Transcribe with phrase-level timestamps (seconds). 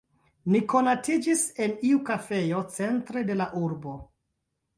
[0.53, 3.95] Ni konatiĝis en iu kafejo centre de la urbo.